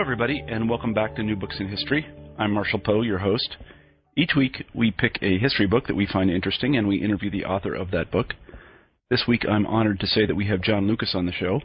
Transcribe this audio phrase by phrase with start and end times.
[0.00, 2.06] Hello, everybody, and welcome back to New Books in History.
[2.38, 3.58] I'm Marshall Poe, your host.
[4.16, 7.44] Each week, we pick a history book that we find interesting, and we interview the
[7.44, 8.32] author of that book.
[9.10, 11.60] This week, I'm honored to say that we have John Lukacs on the show.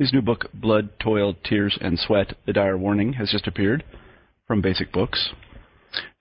[0.00, 3.84] His new book, Blood, Toil, Tears, and Sweat The Dire Warning, has just appeared
[4.48, 5.30] from Basic Books.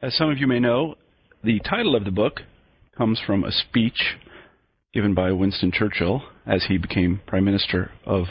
[0.03, 0.93] As some of you may know,
[1.43, 2.41] the title of the book
[2.95, 4.17] comes from a speech
[4.93, 8.25] given by Winston Churchill as he became Prime Minister of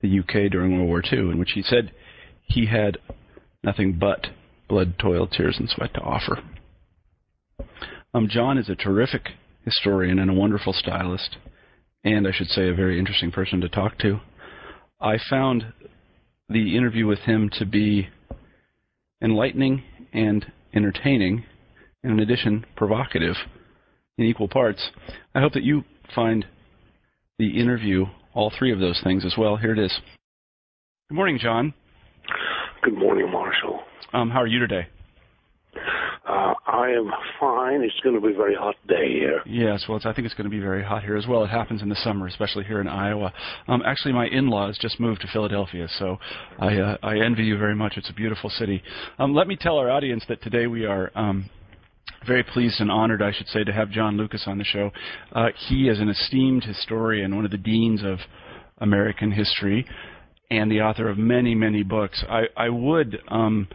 [0.00, 1.92] the UK during World War II, in which he said,
[2.44, 2.98] he had
[3.62, 4.26] nothing but
[4.68, 6.42] blood, toil, tears, and sweat to offer.
[8.12, 9.30] Um, John is a terrific
[9.64, 11.36] historian and a wonderful stylist,
[12.04, 14.20] and I should say a very interesting person to talk to.
[15.00, 15.72] I found
[16.48, 18.08] the interview with him to be
[19.22, 21.44] enlightening and entertaining,
[22.02, 23.36] and in addition, provocative
[24.18, 24.90] in equal parts.
[25.34, 26.46] I hope that you find
[27.38, 29.56] the interview all three of those things as well.
[29.56, 29.98] Here it is.
[31.08, 31.74] Good morning, John.
[32.84, 33.80] Good morning, Marshall.
[34.12, 34.86] Um, how are you today?
[36.28, 37.80] Uh, I am fine.
[37.80, 39.40] It's going to be a very hot day here.
[39.46, 41.42] Yes, well, I think it's going to be very hot here as well.
[41.44, 43.32] It happens in the summer, especially here in Iowa.
[43.68, 46.18] Um, actually, my in-laws just moved to Philadelphia, so
[46.58, 47.94] I, uh, I envy you very much.
[47.96, 48.82] It's a beautiful city.
[49.18, 51.48] Um, let me tell our audience that today we are um,
[52.26, 54.90] very pleased and honored, I should say, to have John Lukacs on the show.
[55.32, 58.18] Uh, he is an esteemed historian, one of the deans of
[58.76, 59.86] American history
[60.56, 62.24] and the author of many, many books.
[62.28, 63.68] I, I would um,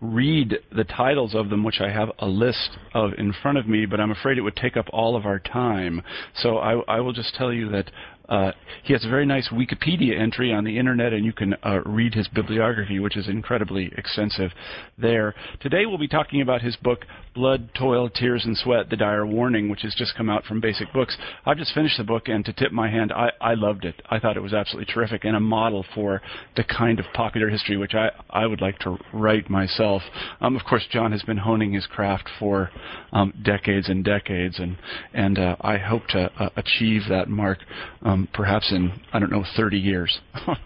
[0.00, 3.86] read the titles of them, which I have a list of in front of me,
[3.86, 6.02] but I'm afraid it would take up all of our time.
[6.36, 7.90] So I, I will just tell you that
[8.32, 8.50] uh,
[8.82, 12.14] he has a very nice Wikipedia entry on the internet, and you can uh, read
[12.14, 14.52] his bibliography, which is incredibly extensive
[14.96, 15.34] there.
[15.60, 17.04] Today we'll be talking about his book,
[17.34, 20.90] Blood, Toil, Tears, and Sweat, The Dire Warning, which has just come out from Basic
[20.94, 21.14] Books.
[21.44, 24.00] I've just finished the book, and to tip my hand, I, I loved it.
[24.10, 26.22] I thought it was absolutely terrific and a model for
[26.56, 30.00] the kind of popular history which I, I would like to write myself.
[30.40, 32.70] Um, of course, John has been honing his craft for
[33.12, 34.78] um, decades and decades, and,
[35.12, 37.58] and uh, I hope to uh, achieve that mark
[38.00, 40.20] um, perhaps in, I don't know, 30 years.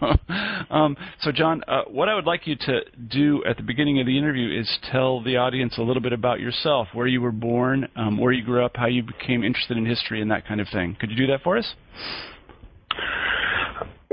[0.69, 4.05] Um, so, John, uh, what I would like you to do at the beginning of
[4.05, 7.87] the interview is tell the audience a little bit about yourself, where you were born,
[7.95, 10.67] um, where you grew up, how you became interested in history, and that kind of
[10.73, 10.97] thing.
[10.99, 11.73] Could you do that for us?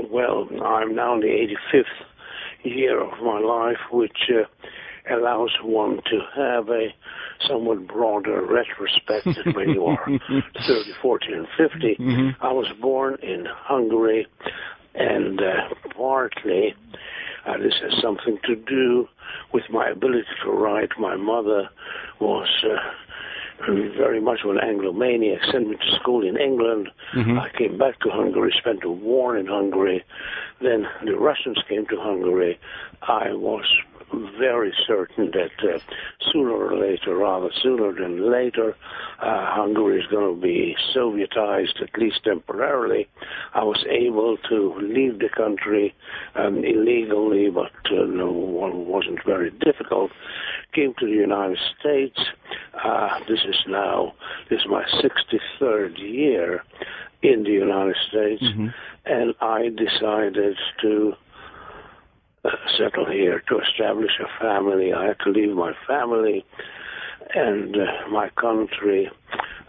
[0.09, 1.27] Well, I'm now in the
[1.73, 1.83] 85th
[2.63, 4.47] year of my life, which uh,
[5.11, 6.93] allows one to have a
[7.47, 10.05] somewhat broader retrospective when you are
[10.67, 11.95] 30, 40, and 50.
[11.99, 12.45] Mm-hmm.
[12.45, 14.27] I was born in Hungary,
[14.93, 16.73] and uh, partly
[17.45, 19.07] uh, this has something to do
[19.53, 20.89] with my ability to write.
[20.97, 21.69] My mother
[22.19, 26.89] was uh, very much of an Anglomaniac, sent me to school in England.
[27.15, 27.39] Mm-hmm.
[27.39, 30.03] I came back to Hungary, spent a war in Hungary.
[30.61, 32.59] Then the Russians came to Hungary.
[33.01, 33.65] I was
[34.37, 35.79] very certain that uh,
[36.31, 38.75] sooner or later, rather sooner than later,
[39.19, 43.07] uh, Hungary is going to be Sovietized, at least temporarily.
[43.53, 45.93] I was able to leave the country
[46.35, 50.11] um, illegally, but uh, no, wasn't very difficult.
[50.73, 52.19] Came to the United States.
[52.83, 54.13] Uh, this is now
[54.49, 56.63] this is my 63rd year
[57.23, 58.67] in the United States, mm-hmm.
[59.05, 61.13] and I decided to
[62.77, 64.93] settle here to establish a family.
[64.93, 66.45] I had to leave my family
[67.33, 69.09] and uh, my country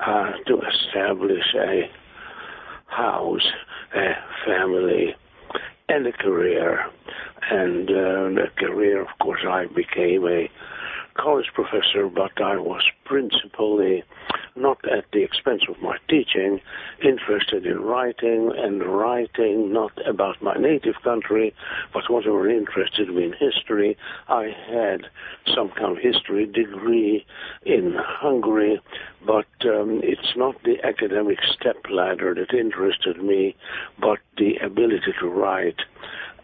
[0.04, 1.91] uh, to establish a
[2.87, 3.47] house,
[3.94, 4.12] a
[4.44, 5.14] family,
[5.88, 6.87] and a career.
[7.50, 10.50] And uh, the career, of course, I became a
[11.17, 14.05] college professor, but I was principally
[14.57, 16.61] not at the expense of my teaching,
[17.05, 21.55] interested in writing and writing not about my native country,
[21.93, 23.97] but whatever interested me in history.
[24.29, 25.07] I had
[25.55, 27.27] some kind of history degree
[27.65, 28.81] in Hungary,
[29.27, 33.57] but um, it's not the academic step ladder that interested me,
[34.01, 35.81] but the ability to write.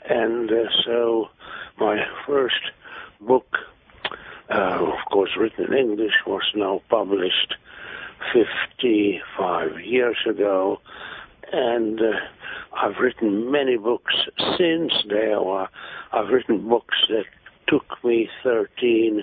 [0.08, 1.28] And uh, so
[1.78, 2.60] my first
[3.20, 3.56] book
[4.52, 7.54] uh, of course, written in English, was now published
[8.32, 10.80] 55 years ago.
[11.52, 12.12] And uh,
[12.74, 14.14] I've written many books
[14.58, 15.38] since there.
[16.12, 17.24] I've written books that
[17.68, 19.22] took me 13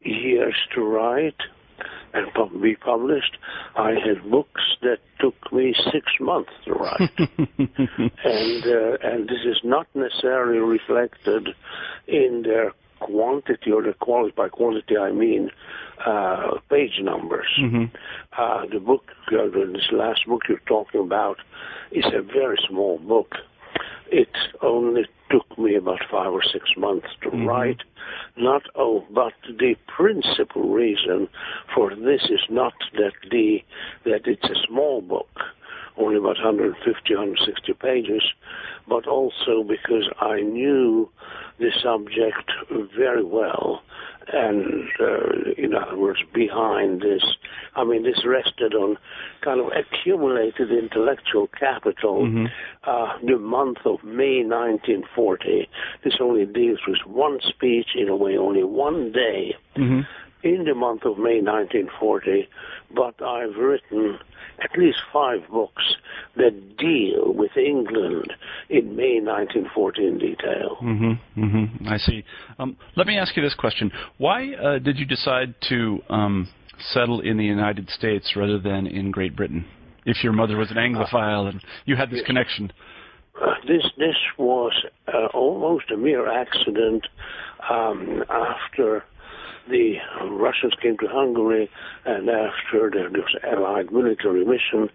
[0.00, 1.40] years to write
[2.14, 2.26] and
[2.60, 3.38] be published.
[3.76, 9.60] I had books that took me six months to write, and uh, and this is
[9.64, 11.48] not necessarily reflected
[12.06, 12.72] in their
[13.06, 14.34] quantity or the quality.
[14.36, 15.50] By quantity, I mean
[16.06, 17.46] uh, page numbers.
[17.60, 17.84] Mm-hmm.
[18.38, 21.38] Uh, the book, uh, this last book you're talking about,
[21.90, 23.34] is a very small book.
[24.10, 24.28] It
[24.60, 27.46] only took me about five or six months to Mhm.
[27.46, 27.82] write.
[28.36, 31.28] Not oh, but the principal reason
[31.74, 33.62] for this is not that the
[34.04, 35.30] that it's a small book,
[35.96, 38.22] only about 150, 160 pages,
[38.86, 41.08] but also because I knew
[41.58, 42.50] the subject
[42.96, 43.82] very well,
[44.32, 47.22] and uh, in other words, behind this,
[47.74, 48.96] I mean, this rested on
[49.42, 52.26] kind of accumulated intellectual capital.
[52.26, 52.50] Mhm.
[52.84, 55.68] Uh, the month of May 1940,
[56.04, 60.00] this only deals with one speech, in a way, only one day Mm-hmm.
[60.42, 62.48] In the month of May 1940,
[62.94, 64.18] but I've written
[64.62, 65.96] at least five books
[66.36, 68.32] that deal with England
[68.68, 70.76] in May 1940 in detail.
[70.82, 71.44] Mm-hmm.
[71.44, 71.88] Mm-hmm.
[71.88, 72.24] I see.
[72.58, 76.48] Um, let me ask you this question: Why uh, did you decide to um,
[76.92, 79.64] settle in the United States rather than in Great Britain?
[80.04, 82.26] If your mother was an Anglophile and you had this yes.
[82.26, 82.72] connection.
[83.40, 84.72] Uh, this this was
[85.08, 87.06] uh, almost a mere accident
[87.70, 89.04] um, after
[89.68, 89.96] the
[90.30, 91.70] Russians came to Hungary
[92.04, 94.90] and after there was Allied military mission.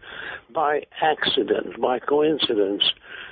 [0.54, 2.84] By accident, by coincidence,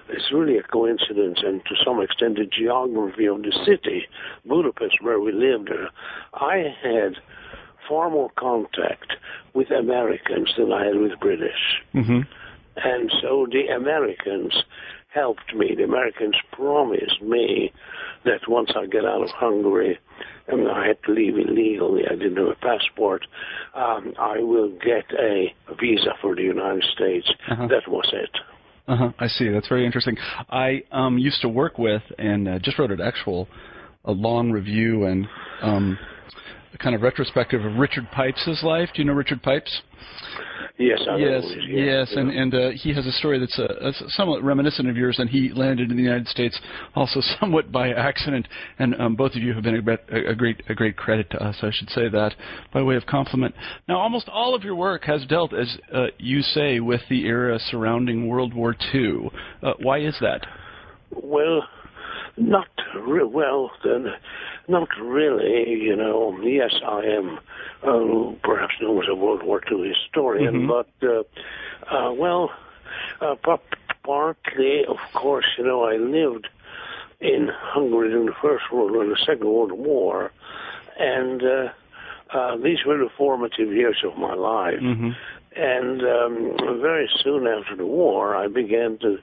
[0.10, 4.08] it's really a coincidence, and to some extent the geography of the city,
[4.46, 5.72] Budapest, where we lived,
[6.34, 7.16] I had
[7.90, 9.14] far more contact
[9.54, 11.82] with Americans than I had with British.
[11.94, 12.22] Mm-hmm.
[12.78, 14.54] And so the Americans
[15.16, 15.74] helped me.
[15.76, 17.72] The Americans promised me
[18.26, 19.98] that once I get out of Hungary,
[20.48, 23.26] and I had to leave illegally, I didn't have a passport,
[23.74, 27.32] um, I will get a visa for the United States.
[27.50, 27.68] Uh-huh.
[27.68, 28.30] That was it.
[28.88, 29.12] Uh-huh.
[29.18, 29.50] I see.
[29.50, 30.16] That's very interesting.
[30.50, 33.48] I um, used to work with and uh, just wrote an actual
[34.08, 35.28] a long review and
[35.62, 35.98] um,
[36.76, 38.90] a kind of retrospective of Richard Pipes' life.
[38.94, 39.82] Do you know Richard Pipes?
[40.78, 41.64] Yes, I yes, know.
[41.70, 45.20] yes, and and uh, he has a story that's uh, uh, somewhat reminiscent of yours.
[45.20, 46.60] And he landed in the United States
[46.96, 48.48] also somewhat by accident.
[48.78, 51.42] And um, both of you have been a, great- a great a great credit to
[51.42, 51.56] us.
[51.62, 52.36] I should say that
[52.74, 53.56] by way of compliment.
[53.88, 57.58] Now, almost all of your work has dealt, as uh, you say, with the era
[57.58, 59.30] surrounding World War II.
[59.64, 60.46] Uh, why is that?
[61.12, 61.64] Well,
[62.38, 62.68] not
[63.08, 63.72] re- well.
[63.84, 64.08] Then,
[64.68, 65.70] not really.
[65.82, 66.38] You know.
[66.42, 67.40] Yes, I am
[67.84, 70.68] uh, perhaps known as a World War II historian, Mhm.
[70.68, 71.24] but uh,
[71.96, 72.52] uh, well,
[73.22, 73.60] uh, pa-
[74.04, 76.48] partly, of course, you know, I lived
[77.20, 80.32] in Hungary during the First World War and the Second World War,
[81.00, 81.70] and uh,
[82.32, 84.80] uh, these were the formative years of my life.
[84.80, 85.12] Mm-hmm.
[85.56, 89.18] And um, very soon after the war, I began to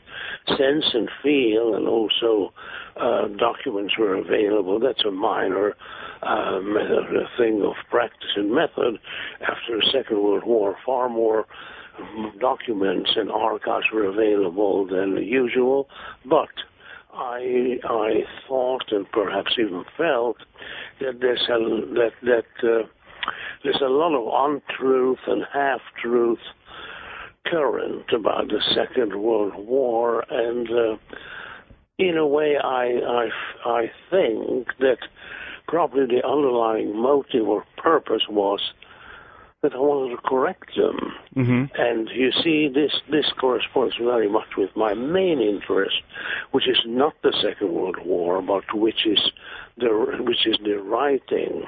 [0.48, 2.54] sense and feel, and also
[2.96, 4.80] uh, documents were available.
[4.80, 5.74] That's a minor
[6.22, 6.60] uh,
[7.36, 8.98] thing of practice and method.
[9.42, 11.46] After the Second World War, far more
[11.98, 15.88] um, documents and archives were available than usual.
[16.24, 16.48] But
[17.12, 20.38] I I thought and perhaps even felt
[21.00, 22.86] that a that that uh,
[23.62, 26.38] there's a lot of untruth and half truth
[27.46, 30.96] current about the Second World War, and uh,
[31.98, 33.28] in a way, I I
[33.64, 34.98] I think that
[35.68, 38.60] probably the underlying motive or purpose was
[39.62, 40.98] that I wanted to correct them.
[41.36, 41.80] Mm-hmm.
[41.80, 46.02] And you see, this this corresponds very much with my main interest,
[46.50, 49.20] which is not the Second World War, but which is
[49.78, 49.88] the
[50.20, 51.62] which is the writing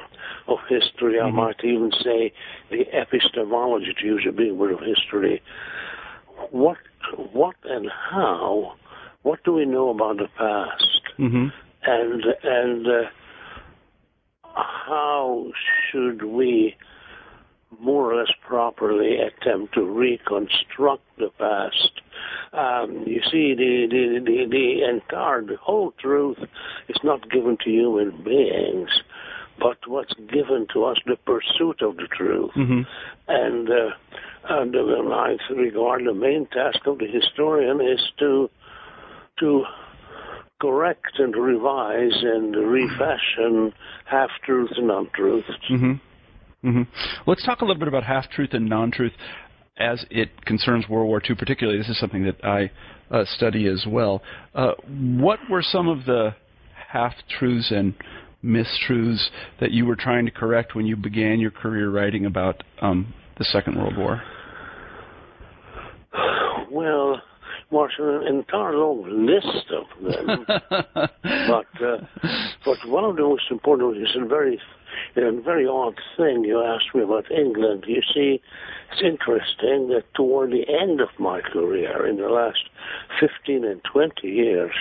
[0.49, 1.21] of history.
[1.21, 1.35] I Mhm.
[1.35, 2.33] might even say
[2.71, 5.41] the epistemology, to use a big word of history.
[6.51, 6.79] What
[7.33, 8.75] what and how?
[9.23, 11.01] What do we know about the past?
[11.19, 11.47] Mm-hmm.
[11.87, 13.03] and and uh,
[14.55, 15.47] how
[15.91, 16.75] should we
[17.81, 22.01] more or less properly attempt to reconstruct the past?
[22.53, 26.39] Um, you see, the, the the the entire the whole truth
[26.89, 28.91] is not given to human beings,
[29.59, 32.53] but what's given to us the pursuit of the truth.
[32.57, 32.83] Mm-hmm.
[33.29, 33.91] And uh,
[34.49, 38.51] and uh, I regard the main task of the historian is to
[39.41, 39.65] to
[40.61, 43.73] correct and revise and refashion
[44.05, 45.49] half truths and untruths.
[45.71, 45.95] Mm-hmm.
[46.65, 46.83] Mm-hmm.
[47.27, 49.13] Let's talk a little bit about half truth and non truth.
[49.77, 51.79] as it concerns World War II, particularly.
[51.79, 52.71] This is something that I
[53.11, 54.23] uh, study as well.
[54.55, 56.35] Uh, what were some of the
[56.89, 57.95] half truths and
[58.45, 59.29] mistruths
[59.61, 63.45] that you were trying to correct when you began your career writing about um, the
[63.45, 64.23] Second World War?
[66.71, 67.21] Well,
[67.71, 70.47] Marshall, an entire long list of them.
[70.99, 72.29] but uh,
[72.65, 74.61] but one of the most important is a very
[75.17, 77.85] a very odd thing you asked me about England.
[77.87, 78.41] You see,
[78.93, 82.69] it's interesting that toward the end of my career, in the last
[83.21, 84.73] 15 and 20 years,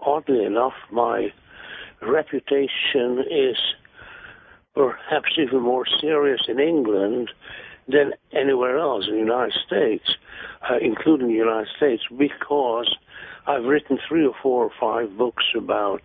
[0.00, 1.32] oddly enough, my
[2.02, 3.56] reputation is
[4.74, 7.30] perhaps even more serious in England
[7.88, 10.16] than anywhere else in the United States,
[10.68, 12.94] uh, including the United States, because
[13.46, 16.02] I've written three or four or five books about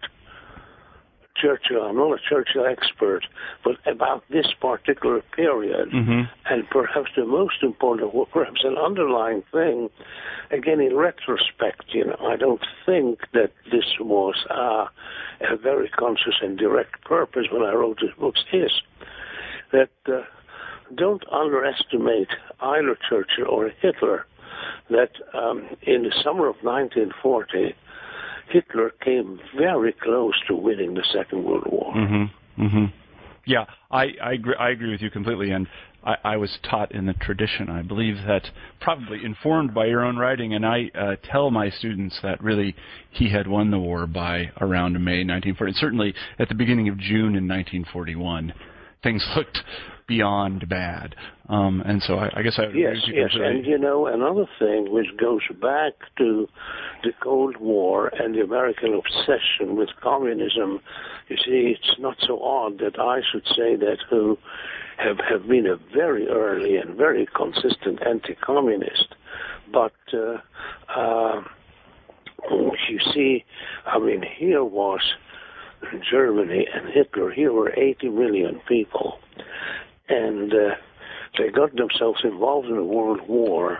[1.42, 1.82] Churchill.
[1.84, 3.26] I'm not a Churchill expert,
[3.64, 6.22] but about this particular period, mm-hmm.
[6.46, 9.90] and perhaps the most important, perhaps an underlying thing,
[10.52, 14.88] again in retrospect, you know, I don't think that this was uh,
[15.42, 18.42] a very conscious and direct purpose when I wrote these books.
[18.54, 18.72] Is
[19.72, 20.22] that uh,
[20.96, 22.30] don't underestimate
[22.60, 24.26] either Churchill or Hitler.
[24.90, 27.76] That um, in the summer of 1940
[28.52, 31.94] Hitler came very close to winning the Second World War.
[31.94, 32.64] Mm-hmm.
[32.64, 32.86] Mm-hmm.
[33.46, 35.68] Yeah, I I agree, I agree with you completely, and
[36.04, 37.70] I, I was taught in the tradition.
[37.70, 38.48] I believe that
[38.80, 42.76] probably informed by your own writing, and I uh, tell my students that really
[43.10, 45.74] he had won the war by around May 1940.
[45.74, 48.54] Certainly at the beginning of June in 1941,
[49.04, 49.60] things looked
[50.12, 51.16] beyond bad.
[51.48, 55.08] Um, and so I, I guess I yes, yes, and you know another thing which
[55.18, 56.48] goes back to
[57.04, 60.82] the Cold War and the American obsession with communism.
[61.30, 64.38] You see, it's not so odd that I should say that who
[64.98, 69.16] have have been a very early and very consistent anti-communist,
[69.72, 69.94] but.
[70.14, 70.38] Uh,
[70.94, 71.42] uh,
[72.90, 73.46] you see,
[73.86, 75.02] I mean, here was
[76.10, 77.32] Germany and Hitler.
[77.32, 79.20] Here were 80 million people
[80.10, 80.76] and uh,
[81.38, 83.80] they got themselves involved in a world war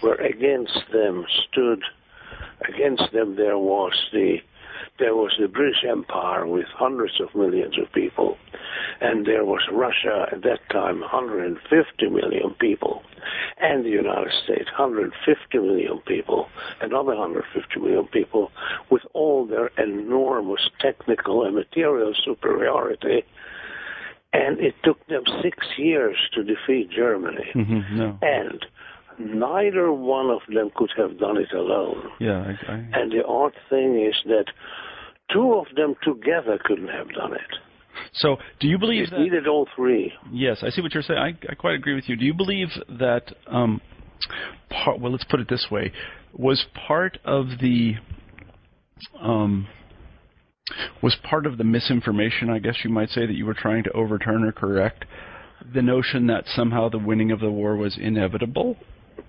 [0.00, 1.82] where against them stood
[2.68, 4.38] against them there was the
[4.98, 8.36] there was the British Empire with hundreds of millions of people,
[9.00, 13.02] and there was Russia at that time, 150 million people,
[13.60, 16.48] and the United States, 150 million people,
[16.80, 18.50] another 150 million people,
[18.90, 23.24] with all their enormous technical and material superiority
[24.32, 27.46] and it took them six years to defeat Germany.
[27.54, 28.18] Mm-hmm, no.
[28.22, 28.66] And
[29.18, 32.10] neither one of them could have done it alone.
[32.20, 32.74] Yeah, I, I...
[32.92, 34.46] And the odd thing is that
[35.32, 37.58] two of them together couldn't have done it.
[38.14, 40.12] So, do you believe it that needed all three?
[40.30, 41.18] Yes, I see what you're saying.
[41.18, 42.16] I, I quite agree with you.
[42.16, 42.68] Do you believe
[42.98, 43.34] that?
[43.46, 43.80] Um,
[44.70, 45.92] part, well, let's put it this way:
[46.32, 47.94] was part of the
[49.20, 49.66] um,
[51.02, 53.92] was part of the misinformation, I guess you might say, that you were trying to
[53.92, 55.04] overturn or correct
[55.74, 58.76] the notion that somehow the winning of the war was inevitable?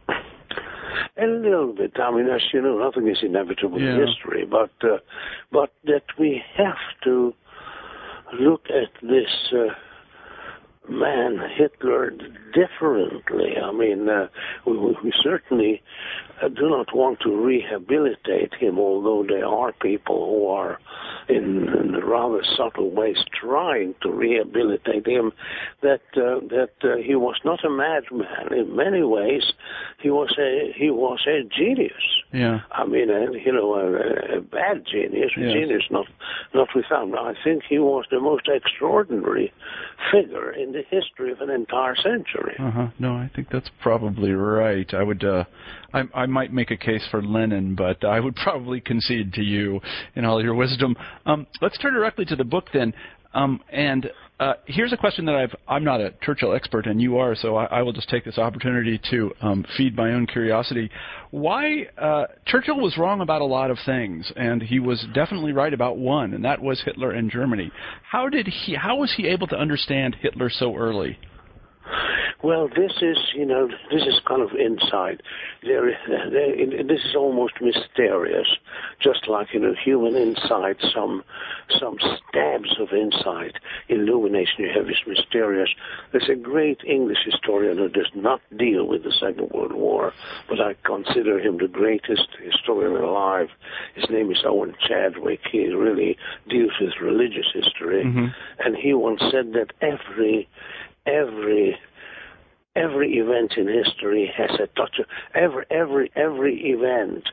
[0.09, 1.91] A little bit.
[1.99, 3.95] I mean, as you know, nothing is inevitable yeah.
[3.95, 4.97] in history, but uh,
[5.51, 7.33] but that we have to
[8.39, 9.73] look at this uh,
[10.87, 12.11] man Hitler
[12.53, 13.57] differently.
[13.61, 14.27] I mean, uh,
[14.65, 15.81] we, we certainly
[16.41, 20.79] uh, do not want to rehabilitate him, although there are people who are
[21.27, 25.31] in, in rather subtle ways trying to rehabilitate him.
[25.81, 28.53] That uh, that uh, he was not a madman.
[28.53, 29.43] In many ways,
[30.01, 31.91] he was a he was a genius.
[32.31, 32.59] Yeah.
[32.71, 35.53] I mean, uh, you know, a, a bad genius, yes.
[35.53, 36.07] genius not
[36.53, 37.13] not without.
[37.17, 39.53] I think he was the most extraordinary
[40.11, 42.55] figure in the history of an entire century.
[42.59, 42.87] Uh-huh.
[42.99, 44.91] No, I think that's probably right.
[44.93, 45.23] I would.
[45.23, 45.43] Uh,
[45.93, 49.81] I, I might make a case for Lenin, but I would probably concede to you
[50.15, 50.95] in all your wisdom.
[51.25, 52.93] Um, let's turn directly to the book then.
[53.33, 54.09] Um, and
[54.39, 57.57] uh, here's a question that I've, I'm not a Churchill expert, and you are, so
[57.57, 60.89] I, I will just take this opportunity to um, feed my own curiosity.
[61.31, 65.73] Why uh, Churchill was wrong about a lot of things, and he was definitely right
[65.73, 67.71] about one, and that was Hitler and Germany.
[68.09, 68.75] How did he?
[68.75, 71.19] How was he able to understand Hitler so early?
[72.41, 74.49] Well, this is, you know, this is kind of.
[75.63, 78.47] There, there, this is almost mysterious,
[79.01, 80.77] just like you know, human insight.
[80.93, 81.23] Some,
[81.79, 83.55] some stabs of insight,
[83.89, 84.55] illumination.
[84.59, 85.69] You have is mysterious.
[86.11, 90.13] There's a great English historian who does not deal with the Second World War,
[90.47, 93.49] but I consider him the greatest historian alive.
[93.95, 95.41] His name is Owen Chadwick.
[95.51, 96.17] He really
[96.49, 98.27] deals with religious history, mm-hmm.
[98.59, 100.47] and he once said that every
[101.05, 101.77] every
[102.79, 105.05] every event in history has a touch of
[105.35, 107.23] every every every event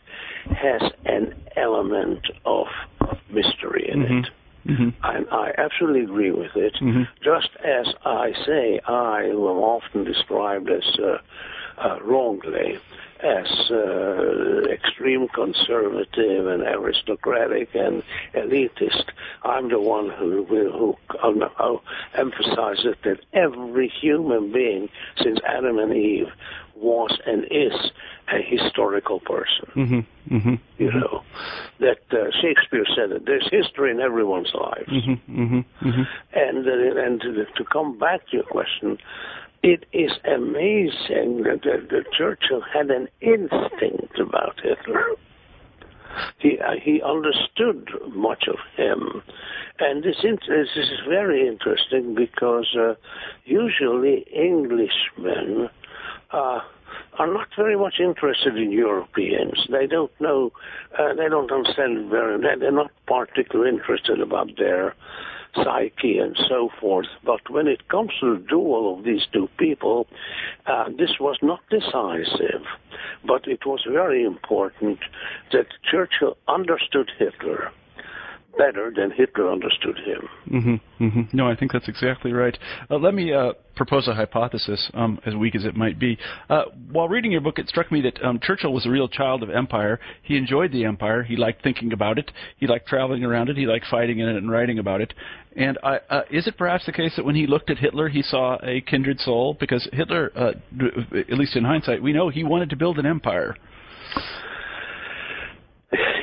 [0.51, 2.67] has an element of
[3.31, 4.25] mystery in Mhm.
[4.25, 4.31] it.
[4.67, 4.93] Mhm.
[5.05, 6.75] And I absolutely agree with it.
[6.81, 7.07] Mhm.
[7.23, 11.19] Just as I say, I who am often described as uh,
[11.79, 12.79] uh, wrongly
[13.21, 18.03] as uh, extreme conservative and aristocratic and
[18.35, 19.05] elitist.
[19.43, 21.81] I'm the one who who, who,
[22.15, 24.89] emphasizes that every human being
[25.23, 26.29] since Adam and Eve
[26.75, 27.73] was and is
[28.29, 29.67] a historical person.
[29.75, 30.07] Mhm.
[30.31, 30.59] Mhm.
[30.79, 31.23] You know
[31.79, 34.91] that uh, Shakespeare said that there's history in everyone's lives.
[34.91, 35.19] Mhm.
[35.29, 35.65] Mhm.
[35.81, 36.09] Mhm.
[36.35, 38.99] And uh, and to, to come back to your question,
[39.63, 45.05] it is amazing that, that Churchill had an instinct about Hitler.
[46.39, 49.23] He uh, he understood much of him,
[49.79, 52.95] and this, this is very interesting because uh,
[53.45, 55.69] usually Englishmen.
[56.31, 56.61] Uh,
[57.19, 59.67] are not very much interested in Europeans.
[59.71, 60.53] They don't know,
[60.99, 62.41] uh, they don't understand very.
[62.41, 64.95] They're not particularly interested about their
[65.63, 67.07] psyche and so forth.
[67.25, 70.07] But when it comes to the duel of these two people,
[70.67, 72.65] uh, this was not decisive,
[73.27, 74.99] but it was very important
[75.53, 77.73] that Churchill understood Hitler
[78.57, 80.29] better than Hitler understood him.
[80.51, 81.37] Mm-hmm, mm-hmm.
[81.37, 82.57] No, I think that's exactly right.
[82.91, 86.19] Uh, let me uh, propose a hypothesis, um, as weak as it might be.
[86.49, 89.43] Uh, while reading your book, it struck me that um, Churchill was a real child
[89.43, 90.01] of empire.
[90.23, 91.23] He enjoyed the empire.
[91.23, 92.31] He liked thinking about it.
[92.57, 93.57] He liked traveling around it.
[93.57, 95.13] He liked fighting in it and writing about it.
[95.57, 98.23] And I, uh, is it perhaps the case that when he looked at Hitler, he
[98.23, 99.57] saw a kindred soul?
[99.59, 100.53] Because Hitler, uh,
[101.17, 103.57] at least in hindsight, we know he wanted to build an empire.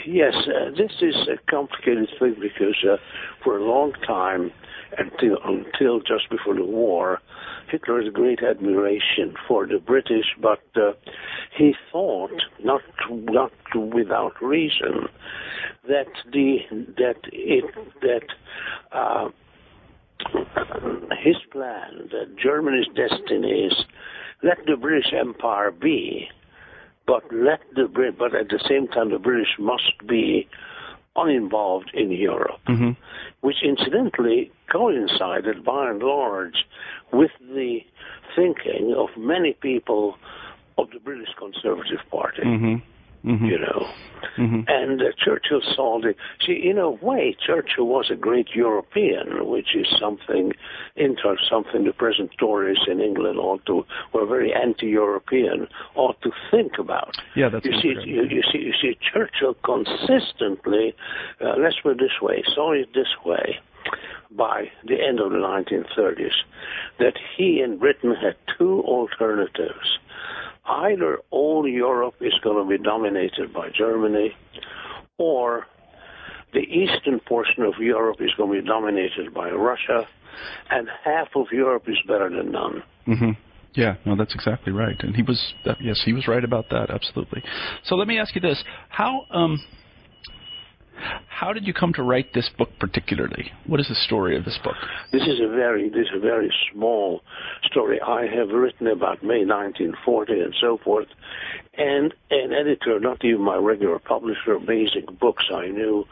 [0.05, 2.97] Yes, uh, this is a complicated thing because uh,
[3.43, 4.51] for a long time,
[4.97, 7.19] until until just before the war,
[7.69, 10.91] Hitler had great admiration for the British, but uh,
[11.57, 12.31] he thought,
[12.63, 15.07] not not without reason,
[15.87, 16.57] that the
[16.97, 17.65] that it
[18.01, 18.27] that.
[18.91, 19.29] Uh,
[21.21, 23.73] his plan, that Germany's destiny is
[24.41, 26.29] let the British Empire be,
[27.05, 30.47] but let the Brit, but at the same time, the British must be
[31.15, 32.91] uninvolved in Europe, mm-hmm.
[33.41, 36.65] which incidentally coincided by and large
[37.11, 37.79] with the
[38.35, 40.17] thinking of many people
[40.77, 42.41] of the British Conservative Party.
[42.41, 42.75] Mm-hmm.
[43.25, 43.45] Mm-hmm.
[43.45, 43.87] You know,
[44.37, 44.61] mm-hmm.
[44.67, 46.13] and uh, Churchill saw the.
[46.45, 50.51] See, in a way, Churchill was a great European, which is something,
[50.97, 56.73] inter something the present Tories in England ought to, were very anti-European, ought to think
[56.77, 57.15] about.
[57.33, 57.95] Yeah, that's you see.
[58.03, 60.93] You, you, see, you see, Churchill consistently,
[61.39, 63.59] uh, let's put it this way, saw it this way
[64.31, 66.33] by the end of the 1930s,
[66.99, 69.99] that he and Britain had two alternatives
[70.65, 74.31] either all Europe is going to be dominated by Germany,
[75.17, 75.67] or
[76.53, 80.07] the eastern portion of Europe is going to be dominated by Russia,
[80.69, 82.83] and half of Europe is better than none.
[83.07, 83.31] Mm-hmm.
[83.75, 87.43] Yeah, no, that's exactly right, and he was yes, he was right about that, absolutely.
[87.85, 89.59] So let me ask you this: how um,
[91.27, 93.51] how did you come to write this book particularly?
[93.67, 94.75] What is the story of this book?
[95.11, 97.21] This is a very this is a very small
[97.65, 97.99] story.
[98.01, 101.07] I have written about May 1940 and so forth,
[101.75, 106.05] and an editor, not even my regular publisher, Basic Books, I knew,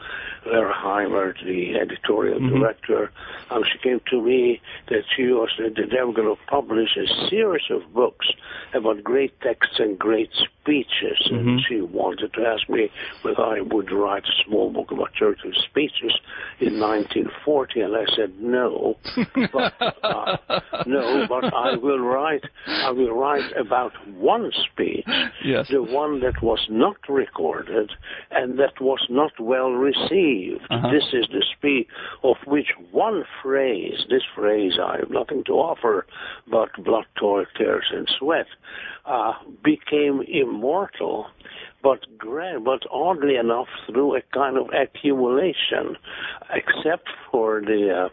[0.44, 2.58] Vera Heimert, the editorial Mhm.
[2.58, 3.12] director,
[3.50, 7.06] um, she came to me that she was that they were going to publish a
[7.28, 8.28] series of books
[8.74, 11.64] about great texts and great speeches, and Mhm.
[11.66, 12.90] she wanted to ask me
[13.22, 16.12] whether I would write a small book about Churchill's speeches
[16.60, 18.96] in 1940, and I said no,
[19.52, 20.36] but uh,
[20.86, 22.44] no, but I will write.
[22.66, 25.06] I will write about one speech,
[25.52, 25.68] Yes.
[25.70, 27.92] the one that was not recorded
[28.30, 30.62] and that was not well received.
[30.70, 30.90] Uh-huh.
[30.90, 31.88] This is the speech
[32.22, 36.06] of which one phrase, this phrase, I have nothing to offer
[36.50, 38.46] but blood, toil, tears, and sweat,
[39.04, 41.26] uh, became immortal
[41.82, 42.06] but
[42.64, 45.96] but oddly enough through a kind of accumulation,
[46.54, 48.08] except for the uh,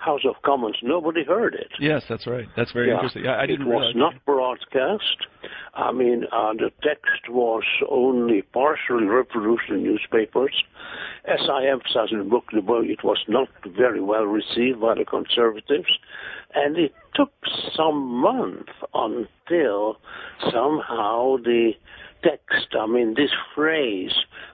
[0.00, 1.68] House of Commons, nobody heard it.
[1.78, 2.46] Yes, that's right.
[2.56, 2.94] That's very Yeah.
[2.94, 3.26] interesting.
[3.26, 3.96] I, I didn't it was realize.
[3.96, 5.26] not broadcast.
[5.74, 10.54] I mean, uh, the text was only partially reproduced in newspapers.
[11.26, 14.94] As I emphasized in the book, the book, it was not very well received by
[14.94, 15.90] the conservatives,
[16.54, 17.32] and it took
[17.76, 19.98] some months until
[20.50, 21.72] somehow the
[22.22, 24.12] text, I mean, this phrase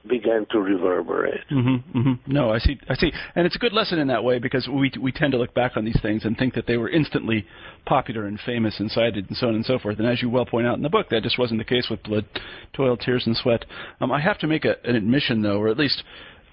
[0.08, 1.40] began to reverberate.
[1.50, 2.32] Mm-hmm, mm-hmm.
[2.32, 2.78] No, I see.
[2.88, 5.38] I see, and it's a good lesson in that way because we we tend to
[5.38, 7.46] look back on these things and think that they were instantly
[7.84, 9.98] popular and famous and cited and so on and so forth.
[9.98, 12.02] And as you well point out in the book, that just wasn't the case with
[12.02, 12.26] Blood,
[12.72, 13.64] Toil, Tears, and Sweat.
[14.00, 16.02] Um, I have to make a, an admission, though, or at least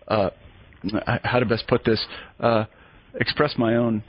[0.08, 0.30] uh,
[1.24, 2.04] how to best put this.
[2.40, 2.66] Uh,
[3.16, 4.04] express my own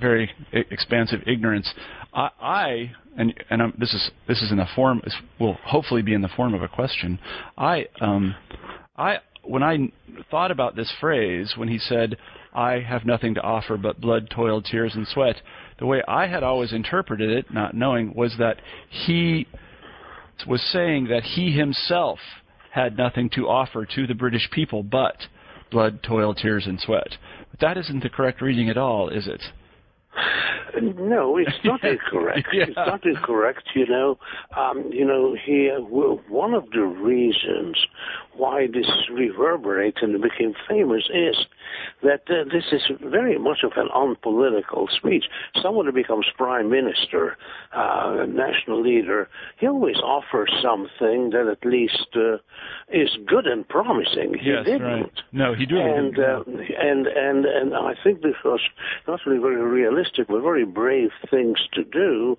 [0.00, 1.72] very expansive ignorance.
[2.12, 6.02] I, I and and I'm, this is this is in the form this will hopefully
[6.02, 7.18] be in the form of a question.
[7.56, 8.34] I um
[8.96, 9.90] I when I
[10.30, 12.16] thought about this phrase when he said
[12.54, 15.36] I have nothing to offer but blood, toil, tears, and sweat.
[15.78, 18.60] The way I had always interpreted it, not knowing, was that
[18.90, 19.46] he
[20.46, 22.18] was saying that he himself
[22.72, 25.16] had nothing to offer to the British people but
[25.72, 27.16] blood, toil, tears, and sweat.
[27.50, 29.42] But that isn't the correct reading at all, is it?
[30.80, 32.48] No, it's not incorrect.
[32.52, 32.64] yeah.
[32.68, 33.62] It's not incorrect.
[33.74, 34.18] You know,
[34.56, 37.76] um, you know, he uh, one of the reasons
[38.36, 41.36] why this reverberates and became famous is
[42.02, 45.24] that uh, this is very much of an unpolitical speech.
[45.62, 47.36] Someone who becomes prime minister,
[47.72, 52.36] uh, national leader, he always offers something that at least uh,
[52.88, 54.34] is good and promising.
[54.40, 54.82] He yes, didn't.
[54.82, 55.12] right.
[55.32, 55.82] No, he didn't.
[55.82, 58.60] And, uh, and and and I think this was
[59.06, 62.38] not really very realistic, but very brave things to do.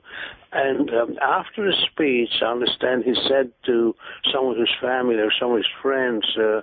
[0.54, 3.96] And um, after the speech, I understand he said to
[4.32, 6.62] some of his family or some of his friends, uh,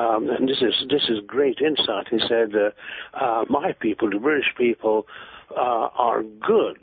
[0.00, 2.08] um, and this is this is great insight.
[2.10, 2.70] He said, uh,
[3.22, 5.06] uh, "My people, the British people."
[5.56, 6.76] Uh, are good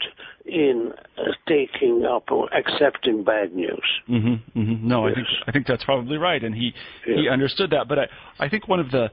[0.45, 3.83] in uh, taking up or accepting bad news.
[4.09, 4.87] Mm-hmm, mm-hmm.
[4.87, 5.11] No, Yes.
[5.11, 6.73] I think I think that's probably right, and he
[7.05, 7.15] Yeah.
[7.17, 7.89] he understood that.
[7.89, 8.07] But I
[8.39, 9.11] I think one of the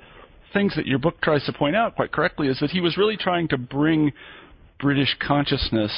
[0.53, 3.17] things that your book tries to point out quite correctly is that he was really
[3.17, 4.13] trying to bring
[4.79, 5.93] British consciousness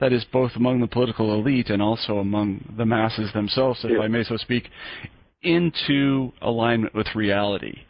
[0.00, 4.00] that is both among the political elite and also among the masses themselves, if Yeah.
[4.00, 4.70] I may so speak,
[5.42, 7.80] into alignment with reality.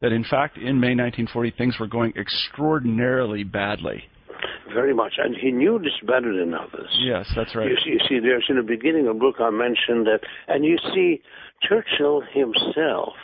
[0.00, 4.04] That in fact, in May 1940, things were going extraordinarily badly.
[4.72, 6.88] Very much, and he knew this better than others.
[7.00, 7.68] Yes, that's right.
[7.68, 10.64] You see, you see, there's in the beginning of the book I mentioned that, and
[10.64, 11.20] you see,
[11.62, 13.14] Churchill himself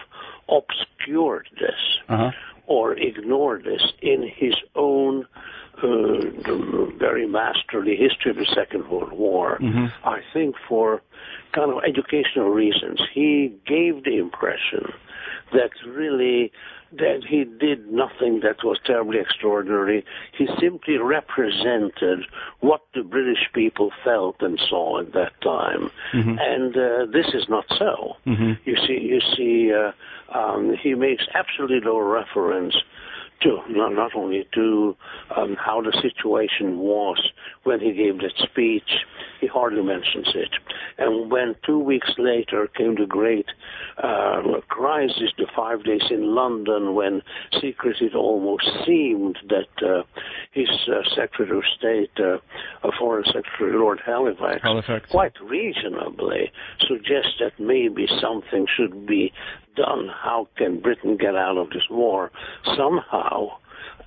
[0.48, 2.30] obscured this Uh-huh.
[2.66, 5.26] or ignored this in his own
[5.82, 9.58] uh, very masterly history of the Second World War.
[9.60, 9.92] Mhm.
[10.04, 11.02] I think for
[11.52, 14.92] kind of educational reasons, he gave the impression
[15.52, 16.52] that really
[16.92, 20.04] that he did nothing that was terribly extraordinary.
[20.32, 22.24] He simply represented
[22.60, 26.38] what the British people felt and saw at that time, Mhm.
[26.40, 28.16] and uh, this is not so.
[28.26, 28.58] Mhm.
[28.64, 29.92] You see, you see, uh,
[30.32, 32.76] um, he makes absolutely no reference
[33.42, 34.96] to not, not only to
[35.36, 37.30] um, how the situation was
[37.64, 39.04] when he gave that speech.
[39.40, 40.50] He hardly mentions it.
[40.98, 43.46] And when two weeks later came the great
[44.02, 47.22] uh, crisis, the five days in London, when
[47.60, 50.02] secretly it almost seemed that uh,
[50.52, 52.38] his uh, Secretary of State, uh,
[52.98, 55.10] Foreign Secretary Lord Halifax, Halifax.
[55.10, 59.32] quite reasonably suggests that maybe something should be
[59.76, 60.08] done.
[60.08, 62.30] How can Britain get out of this war
[62.76, 63.50] somehow?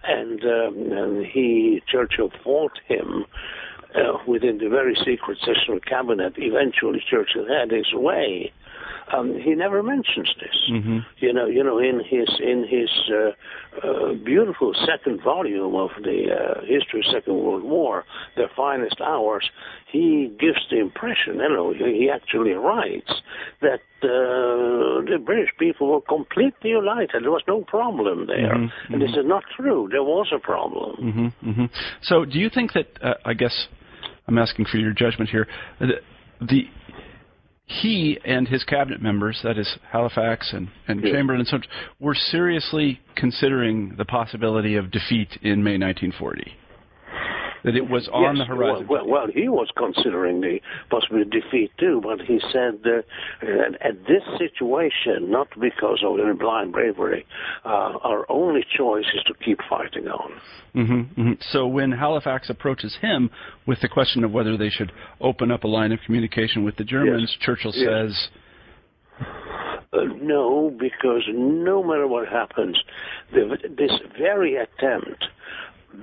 [0.03, 3.25] And, um, and he, Churchill, fought him
[3.95, 6.33] uh, within the very secret session of cabinet.
[6.37, 8.51] Eventually, Churchill had his way.
[9.11, 10.57] Um, he never mentions this.
[10.69, 11.05] Mhm.
[11.19, 13.31] You know, you know, in his in his uh,
[13.87, 19.49] uh, beautiful second volume of the uh, history of Second World War, their finest hours,
[19.91, 23.11] he gives the impression, you know, he actually writes
[23.61, 27.23] that uh, the British people were completely united.
[27.23, 29.87] There was no problem there, Mhm, and this is not true.
[29.91, 30.91] There was a problem.
[31.41, 31.65] hmm hmm
[32.01, 32.87] So, do you think that?
[33.01, 33.67] Uh, I guess
[34.27, 35.47] I'm asking for your judgment here.
[35.79, 36.01] The,
[36.41, 36.67] the
[37.69, 41.13] he and his cabinet members, that is Halifax and, and Yeah.
[41.13, 41.67] Chamberlain and such,
[41.99, 46.53] were seriously considering the possibility of defeat in May 1940.
[47.63, 48.87] That it was on yes, the horizon.
[48.87, 53.01] Well, well, well, he was considering the possible defeat too, but he said uh,
[53.41, 57.25] that at this situation, not because of any blind bravery,
[57.65, 57.67] uh,
[58.03, 60.31] our only choice is to keep fighting on.
[60.73, 63.29] hmm hmm So when Halifax approaches him
[63.65, 66.83] with the question of whether they should open up a line of communication with the
[66.83, 67.87] Germans, Churchill Yes.
[67.87, 68.29] says,
[69.91, 72.77] Uh, no, because no matter what happens,
[73.33, 75.25] the, this very attempt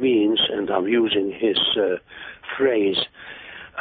[0.00, 1.96] means, and I'm using his uh,
[2.56, 2.96] phrase,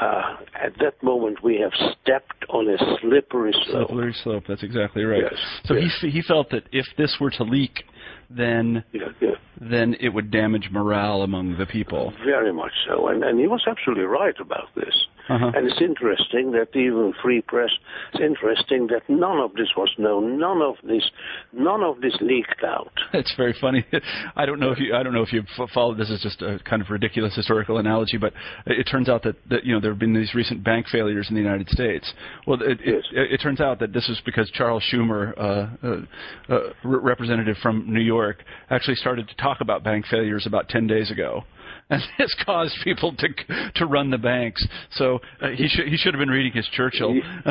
[0.01, 3.87] uh, at that moment we have stepped on a slippery slope.
[3.89, 4.43] slippery slope.
[4.47, 5.23] That's exactly right.
[5.23, 5.91] Yes, So yes.
[6.01, 7.83] he he felt that if this were to leak,
[8.29, 9.29] then Yeah, yeah.
[9.61, 12.13] then it would damage morale among the people.
[12.25, 14.95] Very much so, and, and he was absolutely right about this.
[15.29, 15.51] Uh-huh.
[15.55, 17.71] And it's interesting that even free press.
[18.13, 20.39] It's interesting that none of this was known.
[20.39, 21.09] None of this,
[21.51, 22.91] none of this leaked out.
[23.25, 23.83] It's very funny.
[24.35, 26.09] I don't know if you, I don't know if you followed this.
[26.09, 28.33] Is just a kind of ridiculous historical analogy, but
[28.67, 31.35] it turns out that, that you know there have been these recent bank failures in
[31.35, 32.11] the United States.
[32.45, 33.03] Well, it, yes.
[33.13, 37.91] it, it turns out that this is because Charles Schumer, uh, uh, uh, representative from
[37.91, 41.43] New York, actually started to talk about bank failures about 10 days ago
[41.89, 43.27] and this caused people to
[43.75, 44.65] to run the banks.
[44.91, 47.13] So uh, he should he should have been reading his Churchill.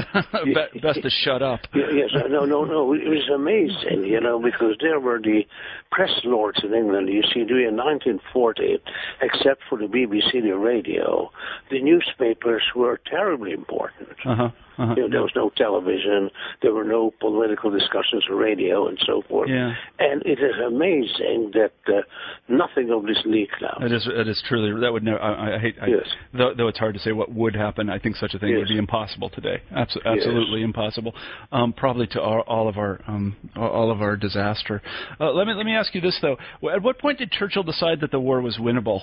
[0.83, 1.61] Best to shut up.
[1.75, 2.93] Yes, no, no, no.
[2.95, 5.43] It was amazing, you know, because there were the
[5.91, 7.09] press lords in England.
[7.09, 8.79] You see, during 1940,
[9.23, 11.31] except for the BBC, the radio,
[11.71, 14.09] the newspapers were terribly important.
[14.25, 14.51] Uh-huh.
[14.79, 14.95] Uh-huh.
[14.97, 16.31] You know, there was no television,
[16.63, 19.49] there were no political discussions on radio, and so forth.
[19.49, 19.73] Yeah.
[19.99, 22.03] And it is amazing that uh,
[22.49, 23.83] nothing of this leaked out.
[23.83, 24.09] It is.
[24.11, 24.81] It is truly.
[24.81, 25.21] That would never.
[25.21, 25.77] I, I hate.
[25.81, 26.07] I, yes.
[26.33, 27.89] Though, though, it's hard to say what would happen.
[27.89, 28.59] I think such a thing yes.
[28.61, 29.63] would be impossible today.
[29.75, 30.67] Abs- absolutely yes.
[30.67, 31.15] impossible.
[31.53, 34.83] Um, probably to all, all of our um, all of our disaster.
[35.21, 36.37] Uh, let me let me ask you this though.
[36.69, 39.03] At what point did Churchill decide that the war was winnable?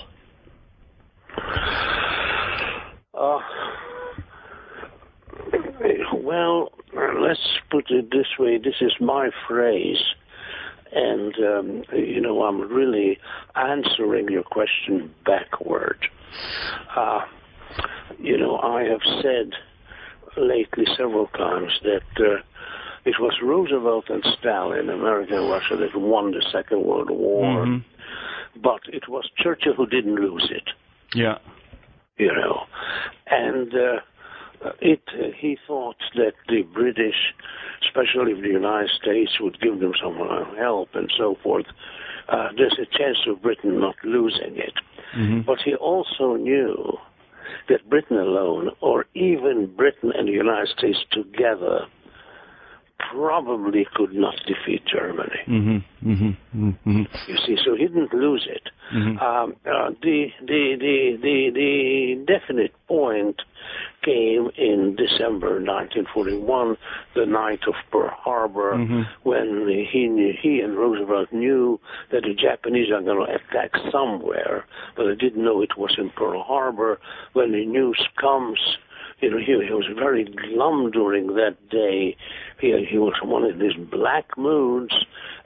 [3.14, 3.38] Uh,
[6.22, 6.72] well,
[7.20, 8.58] let's put it this way.
[8.58, 10.02] This is my phrase.
[10.94, 13.18] And, um, you know, I'm really
[13.54, 16.06] answering your question backward.
[16.94, 17.20] Uh,
[18.18, 19.52] you know, I have said
[20.36, 22.42] lately several times that uh,
[23.04, 27.64] it was Roosevelt and Stalin, America and Russia, that won the Second World War.
[27.64, 28.60] Mm-hmm.
[28.62, 30.68] But it was Churchill who didn't lose it.
[31.14, 31.38] Yeah.
[32.18, 32.64] You know,
[33.28, 34.00] and uh,
[34.80, 35.02] it,
[35.36, 37.34] he thought that the British,
[37.84, 41.66] especially the United States, would give them some uh, help and so forth.
[42.28, 44.74] Uh, there's a chance of Britain not losing it.
[45.16, 45.40] Mm-hmm.
[45.42, 46.98] But he also knew
[47.68, 51.86] that Britain alone, or even Britain and the United States together,
[53.12, 55.40] probably could not defeat Germany.
[55.46, 57.02] Mm-hmm, mm-hmm, mm-hmm.
[57.28, 58.62] You see, so he didn't lose it.
[58.94, 59.18] Mm-hmm.
[59.18, 63.40] Um, uh, the, the the the the definite point
[64.04, 66.76] came in December 1941,
[67.14, 69.02] the night of Pearl Harbor, mm-hmm.
[69.22, 71.78] when he he and Roosevelt knew
[72.10, 76.10] that the Japanese are going to attack somewhere, but they didn't know it was in
[76.10, 77.00] Pearl Harbor.
[77.32, 78.58] When the news comes
[79.22, 82.16] you know, he, he was very glum during that day.
[82.60, 84.94] He, he was one of these black moods,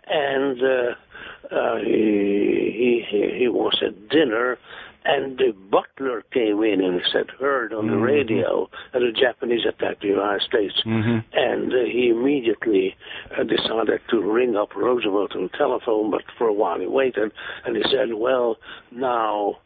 [0.06, 4.58] and uh, uh, he, he he was at dinner,
[5.04, 8.02] and the butler came in and said, heard on the Mhm.
[8.02, 10.74] radio that the Japanese attacked the United States.
[10.84, 11.22] Mhm.
[11.34, 12.96] And uh, he immediately
[13.38, 17.30] uh, decided to ring up Roosevelt on the telephone, but for a while he waited,
[17.64, 18.56] and he said, well,
[18.90, 19.58] now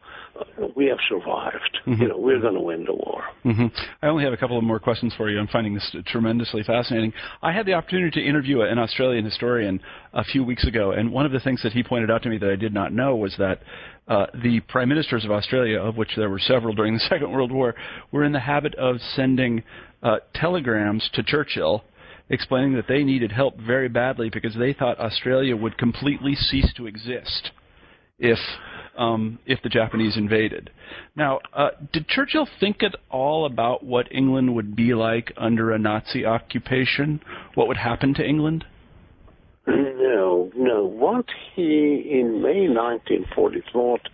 [0.77, 1.79] we have survived.
[1.87, 2.01] Mhm.
[2.01, 3.25] You know, we're going to win the war.
[3.43, 3.67] hmm
[4.03, 5.39] I only have a couple of more questions for you.
[5.39, 7.13] I'm finding this tremendously fascinating.
[7.43, 9.81] I had the opportunity to interview an Australian historian
[10.13, 12.39] a few weeks ago, and one of the things that he pointed out to me
[12.39, 13.63] that I did not know was that
[14.09, 17.53] uh, the prime ministers of Australia, of which there were several during the Second World
[17.53, 17.75] War,
[18.13, 19.63] were in the habit of sending
[20.03, 21.85] uh, telegrams to Churchill
[22.31, 26.87] explaining that they needed help very badly because they thought Australia would completely cease to
[26.87, 27.51] exist
[28.21, 28.39] if
[29.01, 30.71] um, if the Japanese invaded.
[31.17, 35.79] Now, uh, did Churchill think at all about what England would be like under a
[35.79, 37.21] Nazi occupation?
[37.55, 38.65] What would happen to England?
[39.67, 40.85] No, no.
[40.85, 44.09] What he, in May 1940, thought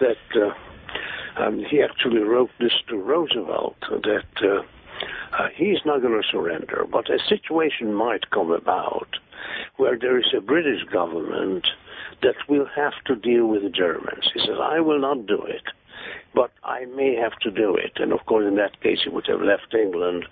[0.00, 4.62] that uh, um, he actually wrote this to Roosevelt that uh,
[5.36, 9.08] uh, he's not going to surrender, but a situation might come about
[9.76, 11.66] where there is a British government
[12.22, 14.30] that we'll have to deal with the Germans.
[14.32, 15.62] He says, I will not do it,
[16.34, 17.92] but I may have to do it.
[17.96, 20.24] And of course, in that case, he would have left England.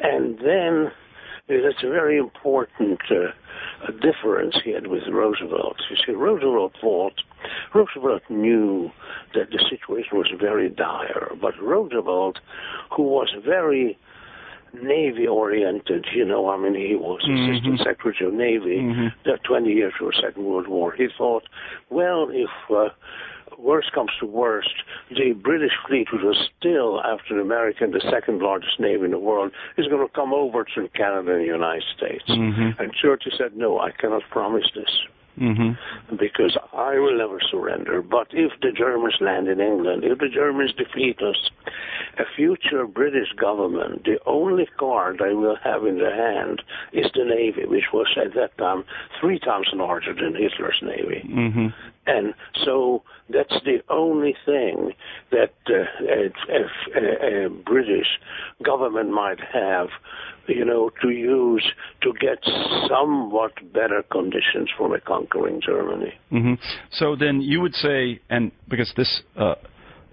[0.00, 0.92] And then
[1.48, 5.76] that's a very important uh, difference he had with Roosevelt.
[5.90, 7.20] You see, Roosevelt thought,
[7.74, 8.90] Roosevelt knew
[9.34, 12.38] that the situation was very dire, but Roosevelt,
[12.96, 13.98] who was very
[14.82, 17.50] Navy oriented, you know, I mean, he was Mhm.
[17.50, 19.12] Assistant Secretary of Navy Mhm.
[19.24, 20.92] there 20 years for the Second World War.
[20.92, 21.44] He thought,
[21.90, 22.90] well, if uh,
[23.58, 24.74] worst comes to worst,
[25.10, 29.52] the British fleet, which was still, after America, the second largest navy in the world,
[29.76, 32.24] is going to come over to Canada and the United States.
[32.28, 32.78] Mhm.
[32.78, 35.06] And Churchill said, no, I cannot promise this
[35.38, 36.16] Mm-hmm.
[36.16, 38.02] because I will never surrender.
[38.02, 41.50] But if the Germans land in England, if the Germans defeat us,
[42.18, 47.24] a future British government, the only card they will have in their hand is the
[47.24, 48.84] Navy, which was at that time
[49.20, 51.28] three times larger than Hitler's Navy.
[51.28, 51.66] Mm-hmm.
[52.06, 54.92] And so that's the only thing
[55.30, 58.06] that uh, a, a, a British
[58.62, 59.88] government might have,
[60.46, 61.64] you know, to use
[62.02, 62.38] to get
[62.88, 66.12] somewhat better conditions for a conquering Germany.
[66.30, 66.54] Mm-hmm.
[66.92, 69.54] So then you would say, and because this uh,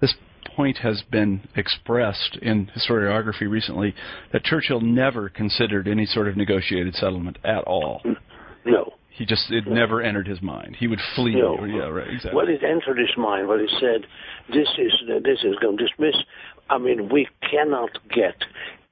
[0.00, 0.14] this
[0.56, 3.94] point has been expressed in historiography recently,
[4.32, 8.02] that Churchill never considered any sort of negotiated settlement at all.
[8.64, 8.94] No.
[9.14, 9.74] He just it no.
[9.74, 10.76] never entered his mind.
[10.78, 11.34] He would flee.
[11.34, 11.64] No.
[11.64, 12.08] yeah, right.
[12.08, 12.32] Exactly.
[12.34, 13.48] Well, it entered his mind.
[13.48, 14.06] Well, he said,
[14.48, 16.16] "This is this is going to dismiss."
[16.70, 18.36] I mean, we cannot get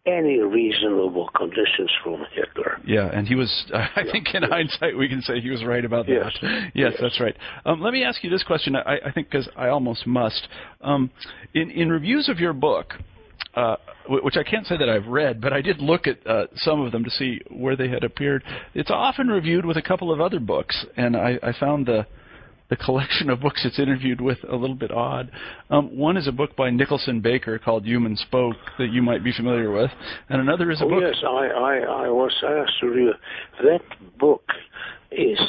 [0.06, 2.78] any reasonable conditions from Hitler.
[2.86, 6.06] Yeah, and he was, I think in hindsight, we can say he was right about
[6.06, 6.12] that.
[6.12, 6.92] Yes, yes, yes.
[7.00, 7.36] that's right.
[7.64, 10.48] Um, let me ask you this question, I, I think, because I almost must.
[10.80, 11.10] Um,
[11.54, 12.94] in, in reviews of your book,
[13.54, 13.76] uh,
[14.08, 16.92] which I can't say that I've read, but I did look at uh, some of
[16.92, 18.44] them to see where they had appeared.
[18.74, 22.06] It's often reviewed with a couple of other books, and I, I found the
[22.70, 25.30] the collection of books it's interviewed with a little bit odd.
[25.70, 29.32] Um, one is a book by Nicholson Baker called Human Smoke that you might be
[29.32, 29.90] familiar with,
[30.28, 31.02] and another is a oh, book.
[31.02, 33.12] yes, I, I, I was asked to read
[33.64, 33.80] that
[34.18, 34.44] book
[35.10, 35.40] is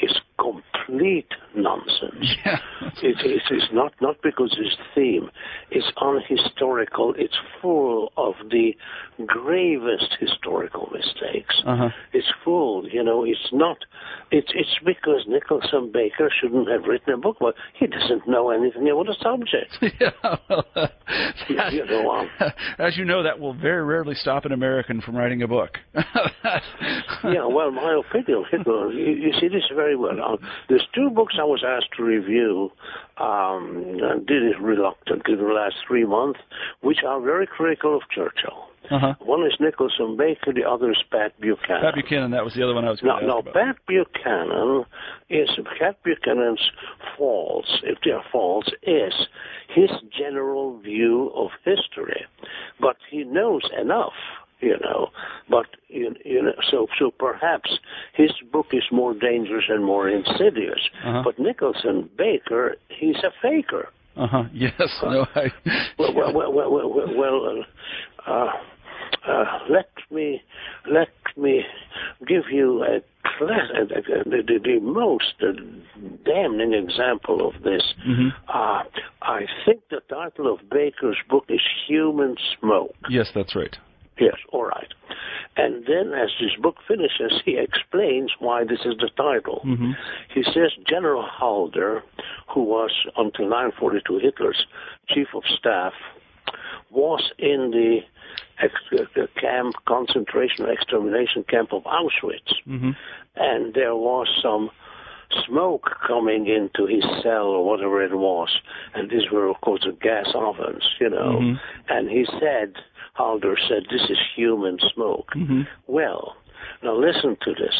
[0.00, 2.36] is complete nonsense.
[2.44, 2.58] Yeah.
[3.02, 5.30] It, it is not not because its theme
[5.70, 7.14] is unhistorical.
[7.16, 8.74] It's full of the
[9.26, 11.54] gravest historical mistakes.
[11.66, 11.90] Uh-huh.
[12.12, 13.24] It's full, you know.
[13.24, 13.78] It's not.
[14.30, 17.40] It's it's because Nicholson Baker shouldn't have written a book.
[17.40, 19.94] Well, he doesn't know anything about the subject.
[20.00, 20.36] yeah.
[20.48, 20.86] Well, uh,
[21.56, 22.30] that, you know, um,
[22.78, 25.78] as you know, that will very rarely stop an American from writing a book.
[25.94, 27.46] yeah.
[27.46, 30.18] Well, my opinion, you, you see this very well.
[30.20, 30.36] Uh,
[30.68, 32.70] there's two books I was asked to review.
[33.18, 36.40] Um, I did it reluctantly in the last three months,
[36.80, 38.68] which are very critical of Churchill.
[38.90, 39.14] Uh-huh.
[39.20, 41.82] One is Nicholson Baker, the other is Pat Buchanan.
[41.82, 43.54] Pat Buchanan, that was the other one I was now, going to now ask about.
[43.54, 44.84] Pat Buchanan
[45.28, 45.48] is
[45.78, 46.70] Pat Buchanan's
[47.16, 49.14] faults, if they are faults, is
[49.74, 52.24] his general view of history,
[52.80, 54.14] but he knows enough
[54.60, 55.08] you know.
[55.48, 57.70] But you, you know, so so perhaps
[58.12, 60.80] his book is more dangerous and more insidious.
[61.04, 61.22] Uh-huh.
[61.24, 63.88] But Nicholson Baker, he's a faker.
[64.16, 64.44] Uh huh.
[64.52, 64.72] Yes.
[65.02, 65.26] No.
[65.34, 65.52] I.
[65.98, 67.64] Well, well, well, well, well, well
[68.26, 68.52] uh,
[69.26, 70.42] uh, let me
[70.90, 71.64] let me
[72.26, 73.00] give you a
[73.38, 75.52] class, uh, the, the, the most uh,
[76.24, 77.82] damning example of this.
[78.06, 78.28] Mm-hmm.
[78.48, 78.82] Uh,
[79.22, 82.94] I think the title of Baker's book is Human Smoke.
[83.08, 83.76] Yes, that's right.
[84.20, 84.92] Yes, all right.
[85.56, 89.62] And then, as this book finishes, he explains why this is the title.
[89.64, 89.92] Mm-hmm.
[90.34, 92.02] He says General Halder,
[92.52, 94.66] who was until 942 Hitler's
[95.08, 95.92] chief of staff,
[96.90, 98.00] was in the
[99.40, 102.90] camp, concentration extermination camp of Auschwitz, mm-hmm.
[103.36, 104.70] and there was some
[105.46, 108.48] smoke coming into his cell or whatever it was,
[108.94, 111.38] and these were of course the gas ovens, you know.
[111.40, 111.54] Mm-hmm.
[111.88, 112.74] And he said,
[113.14, 115.62] Halder said, "This is human smoke." Mm-hmm.
[115.86, 116.36] Well,
[116.82, 117.74] now listen to this.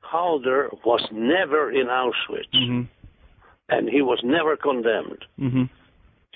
[0.00, 2.82] Halder was never in Auschwitz, Mm-hmm.
[3.68, 5.24] and he was never condemned.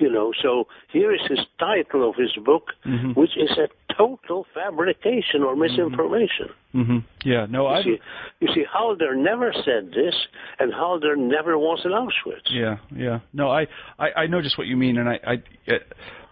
[0.00, 0.04] Mm-hmm.
[0.04, 3.14] You know, so here is his title of his book, Mhm.
[3.16, 6.48] which is a total fabrication or misinformation.
[6.74, 6.98] Mm-hmm.
[7.24, 7.46] Yeah.
[7.50, 7.78] No, I.
[7.78, 8.00] You see,
[8.40, 10.14] you see, Halder never said this,
[10.58, 12.48] and Halder never was in Auschwitz.
[12.50, 13.20] Yeah, yeah.
[13.32, 13.66] No, I,
[13.98, 15.78] I, I know just what you mean, and I, I,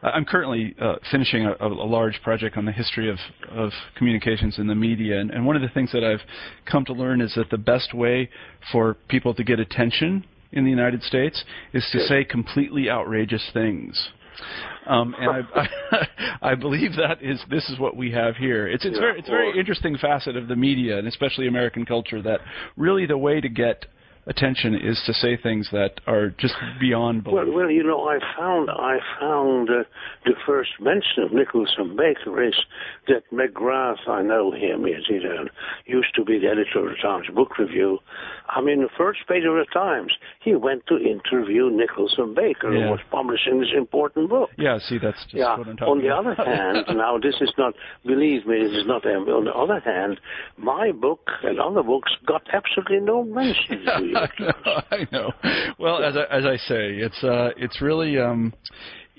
[0.02, 3.18] I'm currently uh, finishing a, a large project on the history of,
[3.50, 6.22] of communications in the media, and, and one of the things that I've
[6.70, 8.30] come to learn is that the best way
[8.72, 14.08] for people to get attention in the United States is to say completely outrageous things.
[14.86, 16.08] Um, and I, I,
[16.52, 18.66] I believe that is this is what we have here.
[18.68, 21.84] It's it's Yeah, very it's a very interesting facet of the media and especially American
[21.84, 22.40] culture that
[22.76, 23.86] really the way to get
[24.28, 27.46] attention is to say things that are just beyond belief.
[27.48, 29.84] Well, well, you know, I found I found uh,
[30.24, 32.54] the first mention of Nicholson Baker is
[33.08, 34.06] that McGrath.
[34.08, 34.84] I know him.
[34.84, 35.44] He's, he uh,
[35.86, 37.98] used to be the editor of the Times Book Review.
[38.48, 42.84] I mean, the first page of the Times, he went to interview Nicholson Baker, Yeah.
[42.86, 44.50] who was publishing this important book.
[44.58, 45.56] yeah, see, that's just Yeah.
[45.58, 45.90] what I'm talking about.
[45.90, 46.38] On the about.
[46.40, 46.50] other
[46.84, 47.74] hand, now this is not.
[48.06, 49.04] Believe me, this is not.
[49.06, 50.20] um, On the other hand,
[50.56, 53.84] my book and other books got absolutely no mention.
[54.90, 55.32] I know.
[55.78, 58.52] Well, as I, as I say, it's uh, it's really um,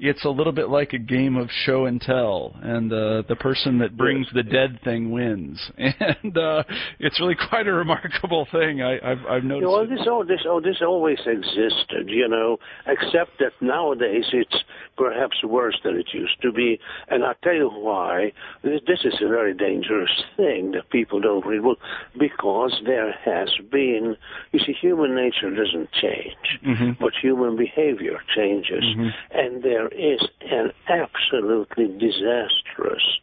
[0.02, 3.78] it's a little bit like a game of show and tell, and uh, the person
[3.80, 6.64] that brings the dead thing wins, and uh,
[7.00, 8.82] it's really quite a remarkable thing.
[8.82, 9.70] I, I've, I've noticed.
[9.70, 14.64] Well, this, oh, this, oh, this always existed, you know, except that nowadays it's
[14.98, 16.80] perhaps worse than it used to be,
[17.10, 18.32] and I'll tell you why.
[18.64, 21.78] This, this is a very dangerous thing that people don't read well,
[22.18, 24.16] because there has been,
[24.52, 26.98] you see, human nature doesn't change, Mhm.
[27.00, 29.14] but human behavior changes, Mhm.
[29.32, 33.20] and there is an absolutely disastrous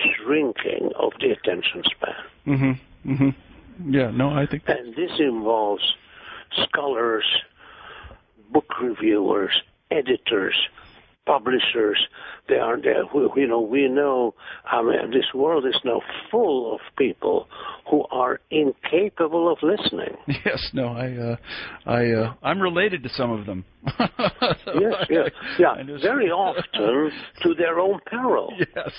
[0.00, 2.14] shrinking of the attention span.
[2.46, 3.12] Mm-hmm.
[3.12, 3.92] Mm-hmm.
[3.94, 4.10] Yeah.
[4.10, 4.64] No, I think.
[4.68, 5.94] And this involves
[6.68, 7.26] scholars,
[8.50, 10.56] book reviewers, editors,
[11.26, 11.98] publishers.
[12.48, 13.04] They are there.
[13.14, 14.34] We, you know, we know.
[14.64, 16.00] I mean, this world is now
[16.30, 17.48] full of people
[17.90, 20.16] who are incapable of listening.
[20.44, 20.70] Yes.
[20.72, 20.88] No.
[20.88, 21.12] I.
[21.12, 21.36] Uh,
[21.86, 22.10] I.
[22.10, 23.64] Uh, I'm related to some of them.
[24.80, 25.74] Yes, yes, yeah.
[26.02, 27.10] Very often
[27.42, 28.52] to their own peril.
[28.58, 28.92] Yes.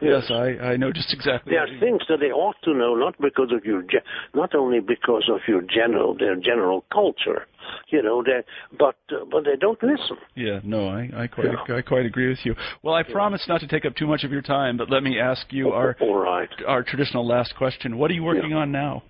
[0.00, 0.24] Yes.
[0.30, 0.72] I.
[0.72, 1.52] I know just exactly.
[1.52, 4.04] There are things that they ought to know, not because of your, ge-
[4.34, 7.46] not only because of your general, their general culture,
[7.88, 8.44] you know, that,
[8.78, 10.16] but uh, but they don't listen.
[10.34, 11.76] Yeah, no, I, I quite Yeah.
[11.76, 12.54] I quite agree with you.
[12.82, 15.18] Well, I promise not to take up too much of your time, but let me
[15.18, 16.48] ask you our All right.
[16.66, 17.98] our traditional last question.
[17.98, 19.02] What are you working on now?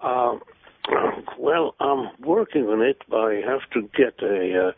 [0.00, 0.36] Uh,
[1.38, 3.02] well, I'm working on it.
[3.08, 4.72] but I have to get a uh,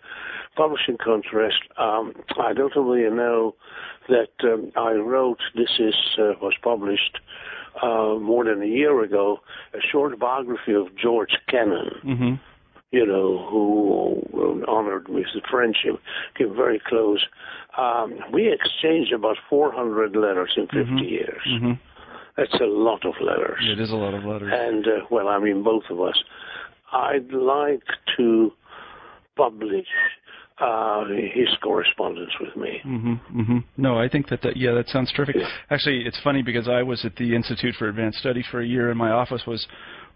[0.56, 1.54] publishing contract.
[1.78, 3.54] Um, I don't really know
[4.08, 5.38] that um, I wrote.
[5.54, 7.18] This is uh, was published
[7.80, 9.40] uh, more than a year ago.
[9.74, 11.90] A short biography of George Kennan.
[12.04, 12.34] Mm-hmm.
[12.94, 15.98] you know, who honored me with friendship,
[16.36, 17.24] came very close.
[17.78, 21.10] Um, we exchanged about 400 letters in 50 Mhm.
[21.10, 21.40] years.
[21.48, 21.72] Mm-hmm.
[22.36, 23.64] That's a lot of letters.
[23.66, 24.52] It is a lot of letters.
[24.54, 26.22] And, uh, well, I mean, both of us.
[26.92, 27.82] I'd like
[28.18, 28.52] to
[29.36, 29.88] publish
[30.58, 32.80] uh, his correspondence with me.
[32.84, 33.58] Mm-hmm, mm-hmm.
[33.76, 35.36] No, I think that, that yeah, that sounds terrific.
[35.36, 35.48] Yeah.
[35.70, 38.90] Actually, it's funny because I was at the Institute for Advanced Study for a year,
[38.90, 39.66] and my office was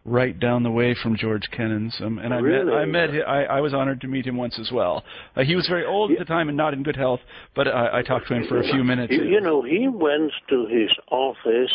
[0.06, 3.60] right down the way from George Kennan's, um, and I met I met I, I
[3.60, 5.02] was honored to meet him once as well.
[5.34, 7.20] Uh, he was very old at the time and not in good health,
[7.56, 9.12] but I, I talked to him for a few minutes.
[9.12, 11.72] You know, he went to his office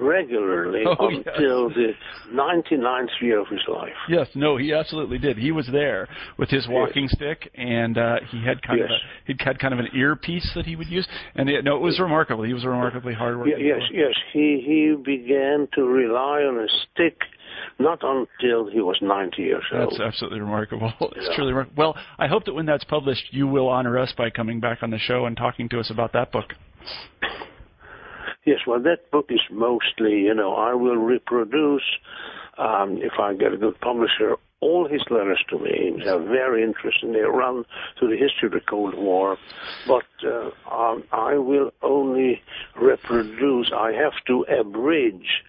[0.00, 1.24] regularly Oh, yes.
[1.36, 1.92] until the
[2.32, 3.92] 99th year of his life.
[4.08, 5.36] Yes, no, he absolutely did.
[5.38, 6.08] He was there
[6.38, 9.80] with his walking stick, and uh, he had kind of a he had kind of
[9.80, 12.44] an earpiece that he would use, and it, no, it was remarkable.
[12.44, 13.58] He was a remarkably hard working.
[13.58, 14.14] Ye- Yes, yes.
[14.32, 17.18] He he began to rely on a stick
[17.78, 19.90] not until he was 90 years old.
[19.90, 20.92] That's absolutely remarkable.
[21.00, 21.36] It's Yeah.
[21.36, 21.76] truly remarkable.
[21.94, 24.90] Well, I hope that when that's published, you will honor us by coming back on
[24.90, 26.52] the show and talking to us about that book.
[28.44, 31.82] Yes, well, that book is mostly, you know, I will reproduce,
[32.58, 35.92] um, if I get a good publisher, all his letters to me.
[36.04, 37.12] They're very interesting.
[37.12, 37.64] They run
[37.98, 39.36] through the history of the Cold War,
[39.86, 42.40] but uh, um, I will only
[42.80, 43.70] reproduce.
[43.76, 45.42] I have to abridge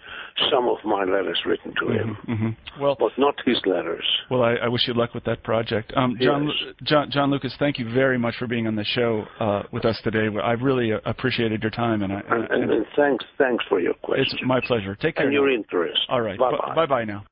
[0.51, 4.03] some of my letters written to him, hmm Well, but not his letters.
[4.30, 5.93] well, I, I wish you luck with that project.
[5.95, 6.76] Um, John, Yes.
[6.84, 9.97] John, John Lukacs, thank you very much for being on the show uh, with us
[10.03, 10.28] today.
[10.43, 13.93] I've really uh, appreciated your time, and, I, And, and, and, thanks, thanks for your
[13.93, 14.34] questions.
[14.34, 14.93] it's my pleasure.
[14.95, 15.26] Take care.
[15.26, 15.39] and now.
[15.41, 15.99] your interest.
[16.10, 16.38] All right.
[16.76, 17.24] Bye bye now.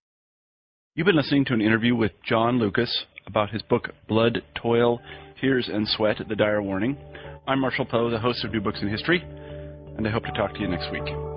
[0.96, 5.02] You've been listening to an interview with John Lukacs about his book Blood, Toil,
[5.41, 6.96] Tears, and Sweat The Dire Warning.
[7.48, 9.24] I'm Marshall Poe, the host of New Books in History,
[9.98, 11.32] and I hope to talk to you next week.